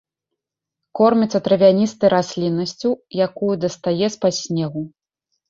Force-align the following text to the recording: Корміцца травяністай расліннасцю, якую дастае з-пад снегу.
Корміцца 0.99 1.39
травяністай 1.47 2.09
расліннасцю, 2.15 2.89
якую 3.27 3.53
дастае 3.67 4.07
з-пад 4.17 4.33
снегу. 4.41 4.81